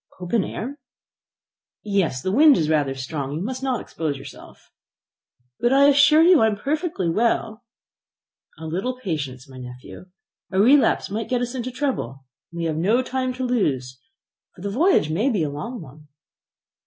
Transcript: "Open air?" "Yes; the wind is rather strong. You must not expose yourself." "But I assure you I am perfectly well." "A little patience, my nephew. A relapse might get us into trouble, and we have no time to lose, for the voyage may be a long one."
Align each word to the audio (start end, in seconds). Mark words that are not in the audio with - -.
"Open 0.19 0.43
air?" 0.43 0.79
"Yes; 1.83 2.23
the 2.23 2.31
wind 2.31 2.57
is 2.57 2.71
rather 2.71 2.95
strong. 2.95 3.33
You 3.33 3.41
must 3.43 3.61
not 3.61 3.79
expose 3.79 4.17
yourself." 4.17 4.71
"But 5.59 5.71
I 5.73 5.89
assure 5.89 6.23
you 6.23 6.39
I 6.41 6.47
am 6.47 6.55
perfectly 6.55 7.07
well." 7.07 7.63
"A 8.57 8.65
little 8.65 8.97
patience, 8.97 9.47
my 9.47 9.59
nephew. 9.59 10.05
A 10.51 10.59
relapse 10.59 11.11
might 11.11 11.29
get 11.29 11.41
us 11.41 11.53
into 11.53 11.69
trouble, 11.69 12.25
and 12.51 12.57
we 12.57 12.65
have 12.65 12.77
no 12.77 13.03
time 13.03 13.31
to 13.33 13.43
lose, 13.45 13.99
for 14.55 14.61
the 14.63 14.71
voyage 14.71 15.11
may 15.11 15.29
be 15.29 15.43
a 15.43 15.51
long 15.51 15.83
one." 15.83 16.07